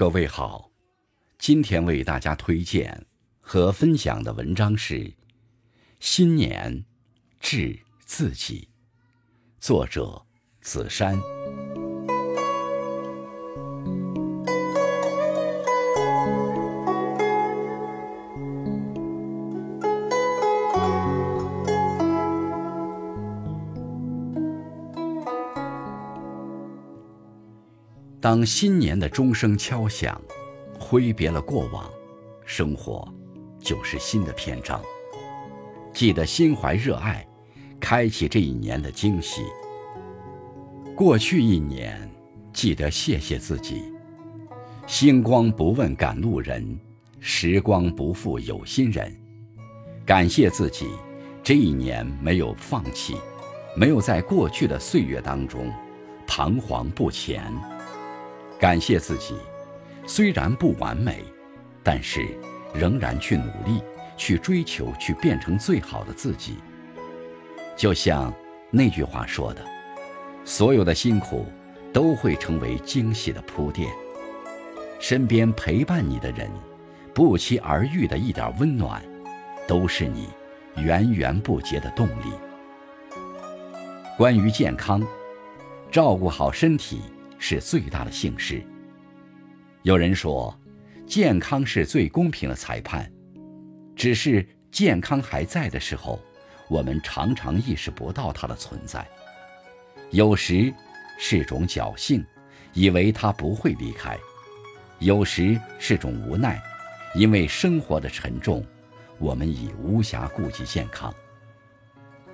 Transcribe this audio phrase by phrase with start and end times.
[0.00, 0.70] 各位好，
[1.38, 3.04] 今天为大家推荐
[3.38, 4.94] 和分享的文章是
[6.00, 6.86] 《新年
[7.38, 8.70] 致自己》，
[9.62, 10.24] 作者
[10.62, 11.20] 子山。
[28.20, 30.20] 当新年的钟声敲响，
[30.78, 31.90] 挥别了过往，
[32.44, 33.08] 生活
[33.58, 34.78] 就是新的篇章。
[35.94, 37.26] 记得心怀热爱，
[37.80, 39.40] 开启这一年的惊喜。
[40.94, 42.10] 过去一年，
[42.52, 43.82] 记得谢谢自己。
[44.86, 46.78] 星光不问赶路人，
[47.20, 49.10] 时光不负有心人。
[50.04, 50.90] 感谢自己，
[51.42, 53.16] 这一年没有放弃，
[53.74, 55.72] 没有在过去的岁月当中
[56.26, 57.50] 彷徨不前。
[58.60, 59.34] 感谢自己，
[60.06, 61.24] 虽然不完美，
[61.82, 62.26] 但是
[62.74, 63.82] 仍然去努力，
[64.18, 66.58] 去追求，去变成最好的自己。
[67.74, 68.30] 就像
[68.70, 69.64] 那句话说的
[70.44, 71.46] ：“所有的辛苦
[71.90, 73.90] 都会成为惊喜的铺垫。”
[75.00, 76.50] 身边陪伴你的人，
[77.14, 79.02] 不期而遇的一点温暖，
[79.66, 80.28] 都是你
[80.76, 82.30] 源源不竭的动力。
[84.18, 85.02] 关于健康，
[85.90, 87.00] 照顾好身体。
[87.40, 88.62] 是最大的幸事。
[89.82, 90.56] 有人说，
[91.06, 93.10] 健康是最公平的裁判，
[93.96, 96.20] 只是健康还在的时候，
[96.68, 99.04] 我们常常意识不到它的存在。
[100.10, 100.72] 有时
[101.18, 102.24] 是种侥幸，
[102.74, 104.16] 以为它不会离开；
[104.98, 106.62] 有时是种无奈，
[107.14, 108.64] 因为生活的沉重，
[109.18, 111.12] 我们已无暇顾及健康。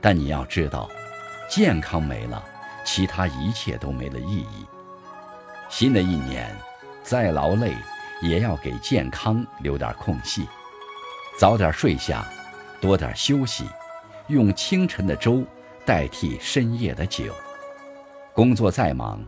[0.00, 0.90] 但你要知道，
[1.48, 2.44] 健康没了，
[2.84, 4.66] 其他一切都没了意义。
[5.68, 6.54] 新的一年，
[7.02, 7.74] 再劳累，
[8.22, 10.46] 也要给健康留点空隙，
[11.38, 12.26] 早点睡下，
[12.80, 13.68] 多点休息，
[14.28, 15.44] 用清晨的粥
[15.84, 17.34] 代替深夜的酒。
[18.32, 19.20] 工作再忙，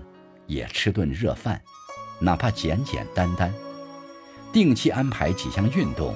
[0.47, 1.61] 也吃顿热饭，
[2.19, 3.53] 哪怕简简单单。
[4.53, 6.15] 定期安排几项运动，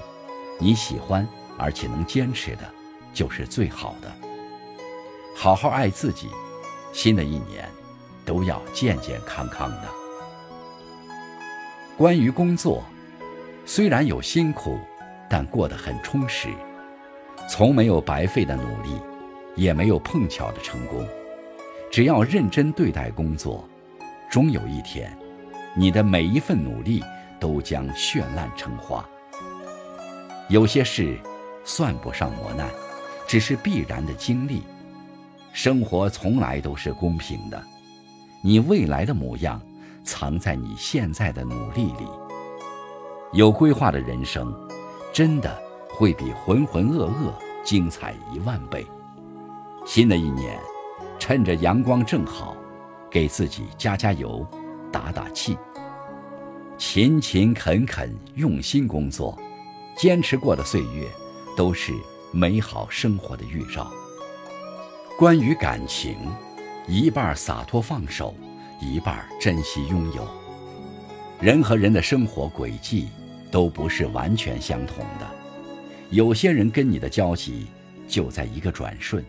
[0.58, 1.26] 你喜欢
[1.58, 2.62] 而且能坚持的，
[3.12, 4.10] 就是最好的。
[5.34, 6.28] 好好爱自己，
[6.92, 7.68] 新的一年，
[8.24, 10.01] 都要健健康康的。
[12.02, 12.82] 关于工作，
[13.64, 14.76] 虽然有辛苦，
[15.30, 16.48] 但过得很充实，
[17.48, 19.00] 从没有白费的努力，
[19.54, 21.06] 也没有碰巧的成功。
[21.92, 23.64] 只要认真对待工作，
[24.28, 25.16] 终有一天，
[25.76, 27.00] 你的每一份努力
[27.38, 29.08] 都将绚烂成花。
[30.48, 31.16] 有些事
[31.64, 32.68] 算不上磨难，
[33.28, 34.64] 只是必然的经历。
[35.52, 37.62] 生活从来都是公平的，
[38.42, 39.62] 你未来的模样。
[40.04, 42.06] 藏在你现在的努力里。
[43.32, 44.54] 有规划的人生，
[45.12, 45.56] 真的
[45.88, 47.32] 会比浑浑噩噩
[47.64, 48.86] 精彩一万倍。
[49.86, 50.60] 新的一年，
[51.18, 52.56] 趁着阳光正好，
[53.10, 54.46] 给自己加加油，
[54.92, 55.56] 打打气。
[56.76, 59.38] 勤勤恳恳用心工作，
[59.96, 61.08] 坚持过的岁月，
[61.56, 61.92] 都是
[62.32, 63.90] 美好生活的预兆。
[65.16, 66.16] 关于感情，
[66.88, 68.34] 一半洒脱放手。
[68.82, 70.28] 一半珍惜拥有。
[71.40, 73.08] 人和人的生活轨迹
[73.50, 75.30] 都不是完全相同的，
[76.10, 77.66] 有些人跟你的交集
[78.08, 79.24] 就在一个转瞬。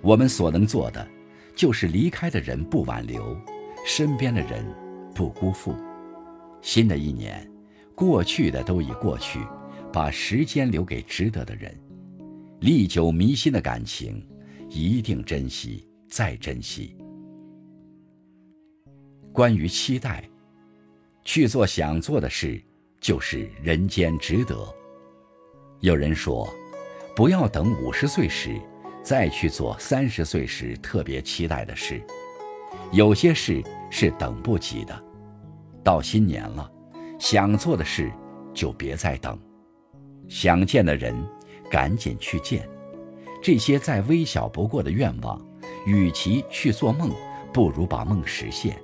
[0.00, 1.06] 我们所能做的，
[1.54, 3.36] 就是离开的人不挽留，
[3.86, 4.64] 身边的人
[5.14, 5.74] 不辜负。
[6.62, 7.46] 新的一年，
[7.94, 9.40] 过去的都已过去，
[9.92, 11.74] 把时间留给值得的人。
[12.60, 14.26] 历久弥新的感情，
[14.70, 16.96] 一定珍惜，再珍惜。
[19.34, 20.22] 关于期待，
[21.24, 22.62] 去做想做的事，
[23.00, 24.56] 就是人间值得。
[25.80, 26.48] 有人说，
[27.16, 28.56] 不要等五十岁时，
[29.02, 32.00] 再去做三十岁时特别期待的事。
[32.92, 35.04] 有些事是等不及的。
[35.82, 36.70] 到新年了，
[37.18, 38.12] 想做的事
[38.54, 39.36] 就别再等，
[40.28, 41.12] 想见的人
[41.68, 42.68] 赶紧去见。
[43.42, 45.44] 这些再微小不过的愿望，
[45.86, 47.10] 与其去做梦，
[47.52, 48.80] 不如把梦实现。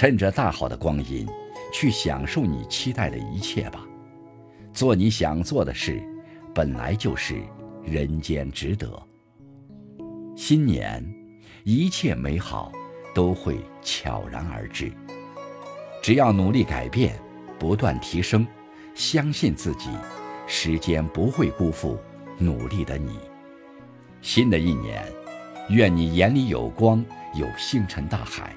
[0.00, 1.28] 趁着大好的光阴，
[1.70, 3.86] 去享受你期待的一切吧。
[4.72, 6.02] 做你想做的事，
[6.54, 7.42] 本来就是
[7.84, 8.90] 人间值得。
[10.34, 11.04] 新年，
[11.64, 12.72] 一切美好
[13.14, 14.90] 都会悄然而至。
[16.02, 17.20] 只要努力改变，
[17.58, 18.46] 不断提升，
[18.94, 19.90] 相信自己，
[20.46, 21.98] 时间不会辜负
[22.38, 23.18] 努力的你。
[24.22, 25.04] 新的一年，
[25.68, 27.04] 愿你眼里有光，
[27.34, 28.56] 有星辰大海。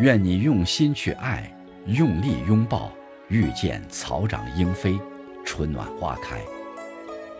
[0.00, 1.52] 愿你用心去爱，
[1.86, 2.92] 用力拥抱，
[3.26, 4.96] 遇见草长莺飞，
[5.44, 6.38] 春暖花开。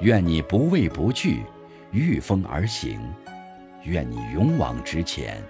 [0.01, 1.45] 愿你不畏不惧，
[1.93, 2.99] 御风而行；
[3.85, 5.41] 愿你勇往直前，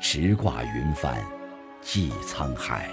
[0.00, 1.24] 直挂云帆，
[1.80, 2.88] 济沧海。